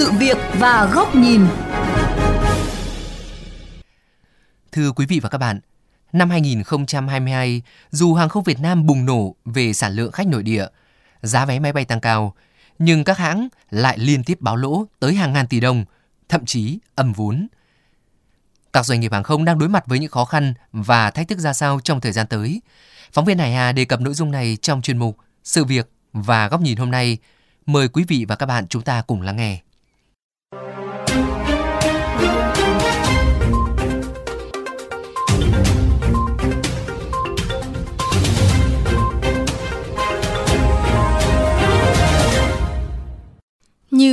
[0.00, 1.46] sự việc và góc nhìn.
[4.72, 5.60] Thưa quý vị và các bạn,
[6.12, 10.66] năm 2022, dù hàng không Việt Nam bùng nổ về sản lượng khách nội địa,
[11.22, 12.34] giá vé máy bay tăng cao,
[12.78, 15.84] nhưng các hãng lại liên tiếp báo lỗ tới hàng ngàn tỷ đồng,
[16.28, 17.46] thậm chí âm vốn.
[18.72, 21.38] Các doanh nghiệp hàng không đang đối mặt với những khó khăn và thách thức
[21.38, 22.60] ra sao trong thời gian tới.
[23.12, 26.48] Phóng viên Hải Hà đề cập nội dung này trong chuyên mục Sự việc và
[26.48, 27.18] góc nhìn hôm nay.
[27.66, 29.60] Mời quý vị và các bạn chúng ta cùng lắng nghe.
[30.52, 30.56] Như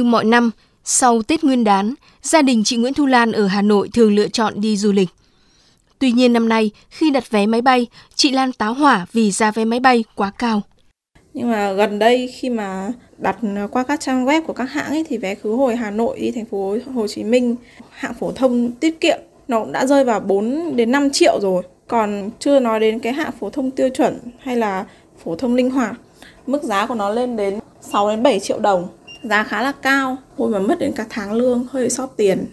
[0.04, 0.52] mọi năm,
[0.84, 4.27] sau Tết Nguyên đán, gia đình chị Nguyễn Thu Lan ở Hà Nội thường lựa
[4.27, 5.10] chọn đi du lịch.
[5.99, 9.52] Tuy nhiên năm nay, khi đặt vé máy bay, chị Lan táo hỏa vì giá
[9.52, 10.62] vé máy bay quá cao.
[11.34, 13.38] Nhưng mà gần đây khi mà đặt
[13.71, 16.32] qua các trang web của các hãng ấy thì vé khứ hồi Hà Nội đi
[16.32, 17.55] thành phố Hồ Chí Minh
[17.90, 21.63] hạng phổ thông tiết kiệm nó cũng đã rơi vào 4 đến 5 triệu rồi.
[21.88, 24.85] Còn chưa nói đến cái hạng phổ thông tiêu chuẩn hay là
[25.23, 25.95] phổ thông linh hoạt.
[26.48, 28.88] Mức giá của nó lên đến 6 đến 7 triệu đồng.
[29.23, 32.45] Giá khá là cao, ôi mà mất đến cả tháng lương hơi sót tiền.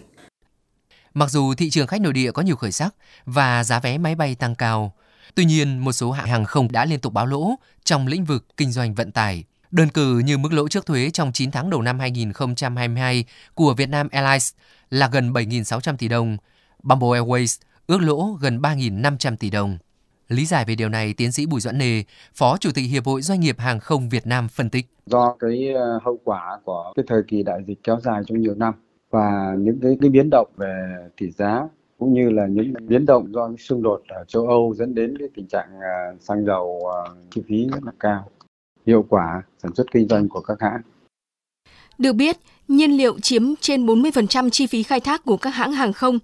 [1.13, 4.15] Mặc dù thị trường khách nội địa có nhiều khởi sắc và giá vé máy
[4.15, 4.93] bay tăng cao,
[5.35, 8.45] tuy nhiên một số hãng hàng không đã liên tục báo lỗ trong lĩnh vực
[8.57, 9.43] kinh doanh vận tải.
[9.71, 14.09] Đơn cử như mức lỗ trước thuế trong 9 tháng đầu năm 2022 của Vietnam
[14.11, 14.53] Airlines
[14.89, 16.37] là gần 7.600 tỷ đồng,
[16.83, 19.77] Bamboo Airways ước lỗ gần 3.500 tỷ đồng.
[20.27, 23.21] Lý giải về điều này, tiến sĩ Bùi Doãn Nề, Phó Chủ tịch Hiệp hội
[23.21, 24.85] Doanh nghiệp Hàng không Việt Nam phân tích.
[25.05, 28.55] Do cái ờ, hậu quả của cái thời kỳ đại dịch kéo dài trong nhiều
[28.55, 28.73] năm
[29.09, 31.67] và những cái, cái biến động về tỷ giá
[31.99, 35.27] cũng như là những biến động do xung đột ở châu Âu dẫn đến cái
[35.35, 38.29] tình trạng ờ, xăng dầu ờ, chi phí rất là cao,
[38.85, 40.81] hiệu quả sản xuất kinh doanh của các hãng.
[41.97, 45.93] Được biết, nhiên liệu chiếm trên 40% chi phí khai thác của các hãng hàng
[45.93, 46.19] không.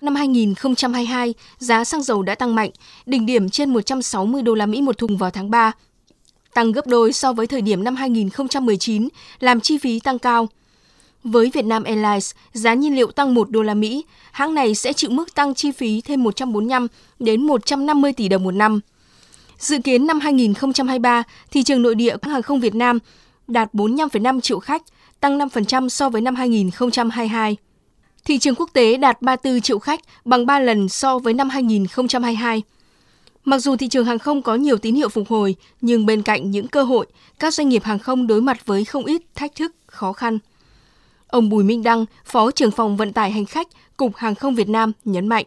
[0.00, 2.70] Năm 2022, giá xăng dầu đã tăng mạnh,
[3.06, 5.72] đỉnh điểm trên 160 đô la Mỹ một thùng vào tháng 3,
[6.54, 9.08] tăng gấp đôi so với thời điểm năm 2019,
[9.40, 10.48] làm chi phí tăng cao.
[11.24, 15.10] Với Vietnam Airlines, giá nhiên liệu tăng 1 đô la Mỹ, hãng này sẽ chịu
[15.10, 16.86] mức tăng chi phí thêm 145
[17.18, 18.80] đến 150 tỷ đồng một năm.
[19.64, 22.98] Dự kiến năm 2023, thị trường nội địa hàng không Việt Nam
[23.48, 24.82] đạt 45,5 triệu khách,
[25.20, 27.56] tăng 5% so với năm 2022.
[28.24, 32.62] Thị trường quốc tế đạt 34 triệu khách, bằng 3 lần so với năm 2022.
[33.44, 36.50] Mặc dù thị trường hàng không có nhiều tín hiệu phục hồi, nhưng bên cạnh
[36.50, 37.06] những cơ hội,
[37.38, 40.38] các doanh nghiệp hàng không đối mặt với không ít thách thức, khó khăn.
[41.26, 44.68] Ông Bùi Minh Đăng, Phó trưởng phòng vận tải hành khách, Cục Hàng không Việt
[44.68, 45.44] Nam nhấn mạnh.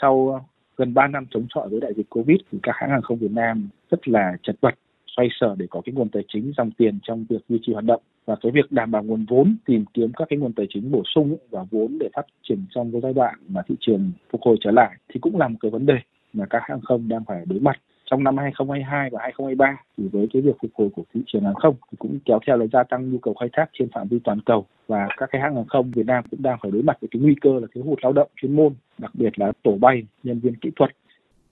[0.00, 0.44] Sau
[0.80, 3.30] gần 3 năm chống chọi với đại dịch Covid thì các hãng hàng không Việt
[3.30, 4.74] Nam rất là chật vật,
[5.16, 7.84] xoay sở để có cái nguồn tài chính dòng tiền trong việc duy trì hoạt
[7.84, 8.02] động.
[8.26, 11.02] Và cái việc đảm bảo nguồn vốn, tìm kiếm các cái nguồn tài chính bổ
[11.14, 14.56] sung và vốn để phát triển trong cái giai đoạn mà thị trường phục hồi
[14.60, 15.98] trở lại thì cũng là một cái vấn đề
[16.32, 17.76] mà các hãng không đang phải đối mặt
[18.10, 21.54] trong năm 2022 và 2023 thì với cái việc phục hồi của thị trường hàng
[21.54, 24.18] không thì cũng kéo theo là gia tăng nhu cầu khai thác trên phạm vi
[24.24, 26.96] toàn cầu và các cái hãng hàng không Việt Nam cũng đang phải đối mặt
[27.00, 29.76] với cái nguy cơ là thiếu hụt lao động chuyên môn, đặc biệt là tổ
[29.80, 30.90] bay, nhân viên kỹ thuật.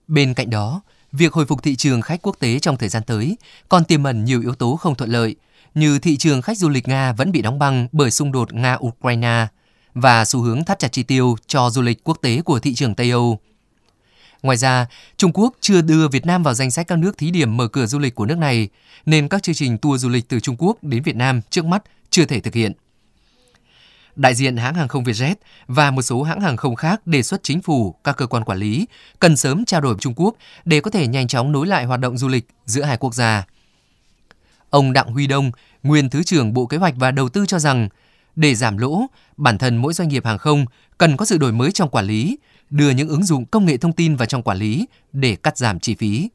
[0.08, 0.80] Bên cạnh đó,
[1.12, 3.36] việc hồi phục thị trường khách quốc tế trong thời gian tới
[3.68, 5.36] còn tiềm ẩn nhiều yếu tố không thuận lợi,
[5.74, 9.46] như thị trường khách du lịch Nga vẫn bị đóng băng bởi xung đột Nga-Ukraine
[9.94, 12.94] và xu hướng thắt chặt chi tiêu cho du lịch quốc tế của thị trường
[12.94, 13.38] Tây Âu.
[14.42, 17.56] Ngoài ra, Trung Quốc chưa đưa Việt Nam vào danh sách các nước thí điểm
[17.56, 18.68] mở cửa du lịch của nước này,
[19.06, 21.82] nên các chương trình tour du lịch từ Trung Quốc đến Việt Nam trước mắt
[22.10, 22.72] chưa thể thực hiện.
[24.16, 25.34] Đại diện hãng hàng không Vietjet
[25.66, 28.58] và một số hãng hàng không khác đề xuất chính phủ, các cơ quan quản
[28.58, 28.86] lý
[29.18, 30.34] cần sớm trao đổi với Trung Quốc
[30.64, 33.46] để có thể nhanh chóng nối lại hoạt động du lịch giữa hai quốc gia.
[34.70, 35.50] Ông Đặng Huy Đông,
[35.82, 37.88] nguyên Thứ trưởng Bộ Kế hoạch và Đầu tư cho rằng,
[38.38, 39.00] để giảm lỗ,
[39.36, 40.64] bản thân mỗi doanh nghiệp hàng không
[40.98, 42.38] cần có sự đổi mới trong quản lý,
[42.70, 45.80] đưa những ứng dụng công nghệ thông tin vào trong quản lý để cắt giảm
[45.80, 46.28] chi phí.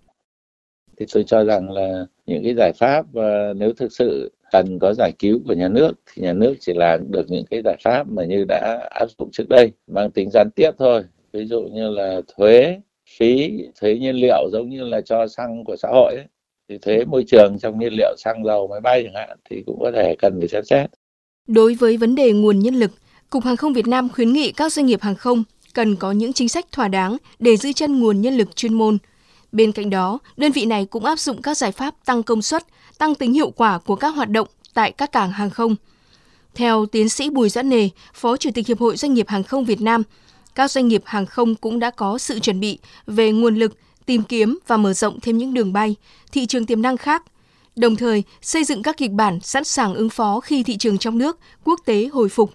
[0.98, 4.94] Thì tôi cho rằng là những cái giải pháp ờ, nếu thực sự cần có
[4.94, 8.08] giải cứu của nhà nước thì nhà nước chỉ làm được những cái giải pháp
[8.08, 11.04] mà như đã áp dụng trước đây mang tính gián tiếp thôi
[11.34, 12.80] ví dụ như là thuế
[13.18, 13.52] phí
[13.82, 16.26] thuế nhiên liệu giống như là cho xăng của xã hội ấy.
[16.70, 19.80] thì thuế môi trường trong nhiên liệu xăng dầu máy bay chẳng hạn thì cũng
[19.80, 20.90] có thể cần phải xem xét
[21.48, 22.92] Đối với vấn đề nguồn nhân lực,
[23.30, 25.44] Cục Hàng không Việt Nam khuyến nghị các doanh nghiệp hàng không
[25.74, 28.98] cần có những chính sách thỏa đáng để giữ chân nguồn nhân lực chuyên môn.
[29.52, 32.66] Bên cạnh đó, đơn vị này cũng áp dụng các giải pháp tăng công suất,
[32.98, 35.76] tăng tính hiệu quả của các hoạt động tại các cảng hàng không.
[36.56, 39.66] Theo tiến sĩ Bùi Doãn Nề, Phó Chủ tịch Hiệp hội Doanh nghiệp Hàng không
[39.66, 40.04] Việt Nam,
[40.56, 44.24] các doanh nghiệp hàng không cũng đã có sự chuẩn bị về nguồn lực, tìm
[44.24, 45.96] kiếm và mở rộng thêm những đường bay,
[46.32, 47.24] thị trường tiềm năng khác
[47.76, 51.18] đồng thời xây dựng các kịch bản sẵn sàng ứng phó khi thị trường trong
[51.18, 52.52] nước, quốc tế hồi phục.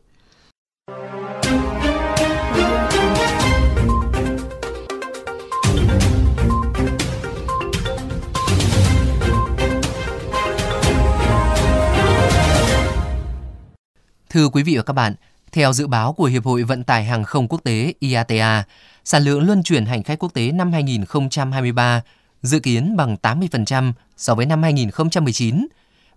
[14.30, 15.14] Thưa quý vị và các bạn,
[15.52, 18.64] theo dự báo của Hiệp hội Vận tải Hàng không Quốc tế IATA,
[19.04, 22.02] sản lượng luân chuyển hành khách quốc tế năm 2023
[22.42, 25.66] dự kiến bằng 80% so với năm 2019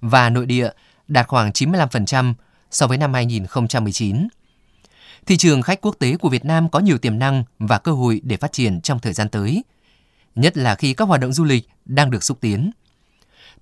[0.01, 0.69] và nội địa
[1.07, 2.33] đạt khoảng 95%
[2.71, 4.27] so với năm 2019.
[5.25, 8.21] Thị trường khách quốc tế của Việt Nam có nhiều tiềm năng và cơ hội
[8.23, 9.63] để phát triển trong thời gian tới,
[10.35, 12.71] nhất là khi các hoạt động du lịch đang được xúc tiến.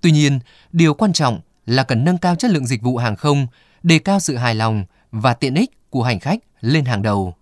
[0.00, 0.38] Tuy nhiên,
[0.72, 3.46] điều quan trọng là cần nâng cao chất lượng dịch vụ hàng không,
[3.82, 7.34] đề cao sự hài lòng và tiện ích của hành khách lên hàng đầu.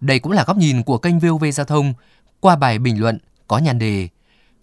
[0.00, 1.94] Đây cũng là góc nhìn của kênh VOV Giao thông
[2.40, 3.18] qua bài bình luận
[3.54, 4.08] có nhan đề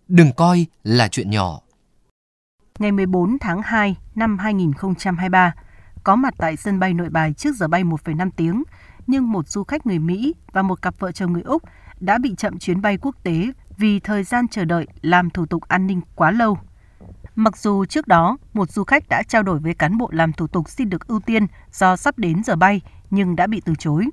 [0.08, 1.60] Đừng coi là chuyện nhỏ.
[2.80, 5.54] Ngày 14 tháng 2 năm 2023,
[6.04, 8.64] có mặt tại sân bay nội bài trước giờ bay 1,5 tiếng,
[9.08, 11.64] nhưng một du khách người Mỹ và một cặp vợ chồng người Úc
[12.00, 15.64] đã bị chậm chuyến bay quốc tế vì thời gian chờ đợi làm thủ tục
[15.68, 16.58] an ninh quá lâu.
[17.36, 20.48] Mặc dù trước đó, một du khách đã trao đổi với cán bộ làm thủ
[20.48, 24.10] tục xin được ưu tiên do sắp đến giờ bay nhưng đã bị từ chối.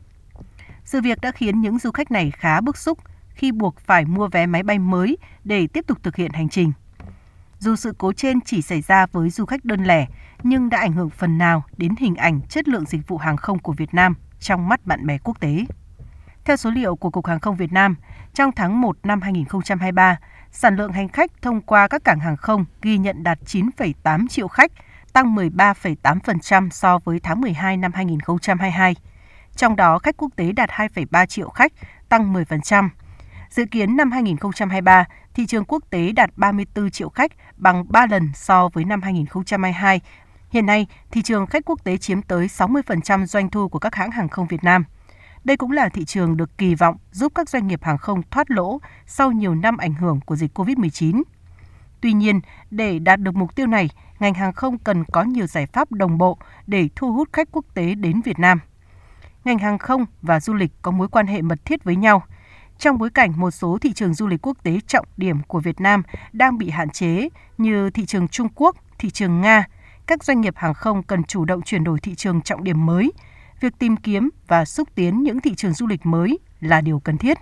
[0.85, 2.99] Sự việc đã khiến những du khách này khá bức xúc
[3.39, 6.73] khi buộc phải mua vé máy bay mới để tiếp tục thực hiện hành trình.
[7.59, 10.07] Dù sự cố trên chỉ xảy ra với du khách đơn lẻ,
[10.43, 13.59] nhưng đã ảnh hưởng phần nào đến hình ảnh chất lượng dịch vụ hàng không
[13.59, 15.65] của Việt Nam trong mắt bạn bè quốc tế.
[16.45, 17.97] Theo số liệu của Cục Hàng không Việt Nam,
[18.35, 20.19] trong tháng 1 năm 2023,
[20.51, 24.49] sản lượng hành khách thông qua các cảng hàng không ghi nhận đạt 9,8 triệu
[24.49, 24.73] khách,
[25.13, 28.97] tăng 13,8% so với tháng 12 năm 2022.
[29.57, 31.73] Trong đó, khách quốc tế đạt 2,3 triệu khách,
[32.09, 32.89] tăng 10%.
[33.51, 35.05] Dự kiến năm 2023,
[35.35, 40.01] thị trường quốc tế đạt 34 triệu khách, bằng 3 lần so với năm 2022.
[40.51, 44.11] Hiện nay, thị trường khách quốc tế chiếm tới 60% doanh thu của các hãng
[44.11, 44.85] hàng không Việt Nam.
[45.45, 48.51] Đây cũng là thị trường được kỳ vọng giúp các doanh nghiệp hàng không thoát
[48.51, 51.23] lỗ sau nhiều năm ảnh hưởng của dịch COVID-19.
[52.01, 52.41] Tuy nhiên,
[52.71, 56.19] để đạt được mục tiêu này, ngành hàng không cần có nhiều giải pháp đồng
[56.19, 58.61] bộ để thu hút khách quốc tế đến Việt Nam.
[59.45, 62.23] Ngành hàng không và du lịch có mối quan hệ mật thiết với nhau–
[62.79, 65.81] trong bối cảnh một số thị trường du lịch quốc tế trọng điểm của Việt
[65.81, 66.03] Nam
[66.33, 67.29] đang bị hạn chế
[67.59, 69.65] như thị trường Trung Quốc, thị trường Nga,
[70.07, 73.13] các doanh nghiệp hàng không cần chủ động chuyển đổi thị trường trọng điểm mới.
[73.61, 77.19] Việc tìm kiếm và xúc tiến những thị trường du lịch mới là điều cần
[77.19, 77.39] thiết.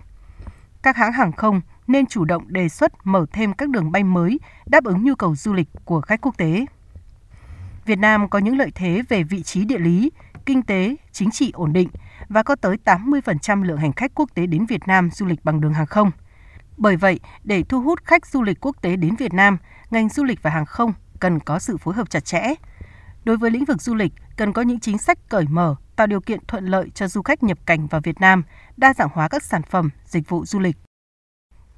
[0.83, 4.41] Các hãng hàng không nên chủ động đề xuất mở thêm các đường bay mới
[4.67, 6.67] đáp ứng nhu cầu du lịch của khách quốc tế.
[7.87, 10.11] Việt Nam có những lợi thế về vị trí địa lý,
[10.47, 11.88] kinh tế, chính trị ổn định–
[12.28, 15.61] và có tới 80% lượng hành khách quốc tế đến Việt Nam du lịch bằng
[15.61, 16.11] đường hàng không.
[16.76, 19.58] Bởi vậy, để thu hút khách du lịch quốc tế đến Việt Nam,
[19.90, 22.55] ngành du lịch và hàng không cần có sự phối hợp chặt chẽ.
[23.25, 26.20] Đối với lĩnh vực du lịch, cần có những chính sách cởi mở, tạo điều
[26.20, 28.43] kiện thuận lợi cho du khách nhập cảnh vào Việt Nam,
[28.76, 30.76] đa dạng hóa các sản phẩm, dịch vụ du lịch.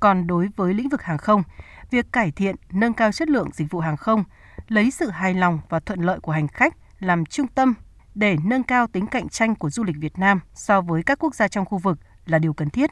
[0.01, 1.43] Còn đối với lĩnh vực hàng không,
[1.91, 4.25] việc cải thiện, nâng cao chất lượng dịch vụ hàng không,
[4.69, 7.75] lấy sự hài lòng và thuận lợi của hành khách làm trung tâm
[8.19, 11.35] để nâng cao tính cạnh tranh của du lịch Việt Nam so với các quốc
[11.35, 12.91] gia trong khu vực là điều cần thiết.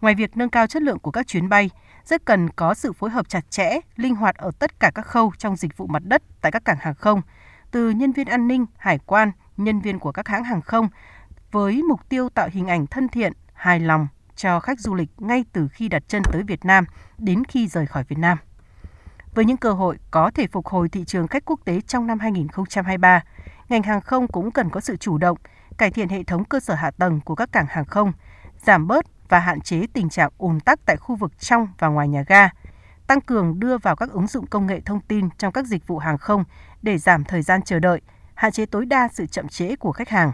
[0.00, 1.70] Ngoài việc nâng cao chất lượng của các chuyến bay,
[2.04, 5.32] rất cần có sự phối hợp chặt chẽ, linh hoạt ở tất cả các khâu
[5.38, 7.22] trong dịch vụ mặt đất tại các cảng hàng không,
[7.70, 10.88] từ nhân viên an ninh, hải quan, nhân viên của các hãng hàng không,
[11.52, 15.44] với mục tiêu tạo hình ảnh thân thiện, hài lòng cho khách du lịch ngay
[15.52, 16.84] từ khi đặt chân tới Việt Nam
[17.18, 18.38] đến khi rời khỏi Việt Nam.
[19.34, 22.18] Với những cơ hội có thể phục hồi thị trường khách quốc tế trong năm
[22.18, 23.22] 2023,
[23.68, 25.38] ngành hàng không cũng cần có sự chủ động,
[25.78, 28.12] cải thiện hệ thống cơ sở hạ tầng của các cảng hàng không,
[28.62, 32.08] giảm bớt và hạn chế tình trạng ùn tắc tại khu vực trong và ngoài
[32.08, 32.48] nhà ga,
[33.06, 35.98] tăng cường đưa vào các ứng dụng công nghệ thông tin trong các dịch vụ
[35.98, 36.44] hàng không
[36.82, 38.00] để giảm thời gian chờ đợi,
[38.34, 40.32] hạn chế tối đa sự chậm trễ của khách hàng.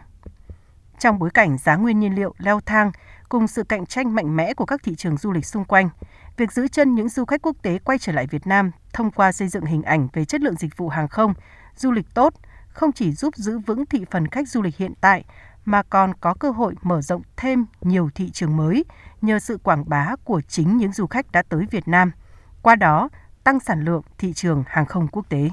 [0.98, 2.92] Trong bối cảnh giá nguyên nhiên liệu leo thang
[3.28, 5.88] cùng sự cạnh tranh mạnh mẽ của các thị trường du lịch xung quanh,
[6.36, 9.32] việc giữ chân những du khách quốc tế quay trở lại Việt Nam thông qua
[9.32, 11.34] xây dựng hình ảnh về chất lượng dịch vụ hàng không,
[11.76, 12.34] du lịch tốt–
[12.74, 15.24] không chỉ giúp giữ vững thị phần khách du lịch hiện tại
[15.64, 18.84] mà còn có cơ hội mở rộng thêm nhiều thị trường mới
[19.22, 22.10] nhờ sự quảng bá của chính những du khách đã tới Việt Nam,
[22.62, 23.08] qua đó
[23.44, 25.50] tăng sản lượng thị trường hàng không quốc tế.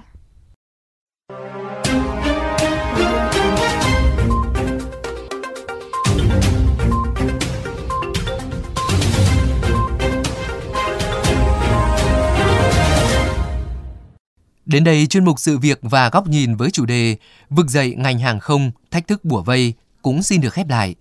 [14.72, 17.16] Đến đây chuyên mục sự việc và góc nhìn với chủ đề
[17.50, 20.96] Vực dậy ngành hàng không, thách thức bủa vây cũng xin được khép lại.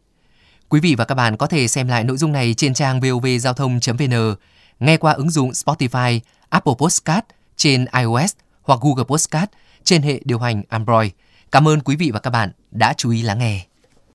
[0.68, 3.54] Quý vị và các bạn có thể xem lại nội dung này trên trang vovgiao
[3.54, 4.34] thông.vn,
[4.80, 7.24] nghe qua ứng dụng Spotify, Apple Podcast,
[7.56, 9.50] trên iOS hoặc Google Podcast
[9.84, 11.10] trên hệ điều hành Android.
[11.52, 13.69] Cảm ơn quý vị và các bạn đã chú ý lắng nghe.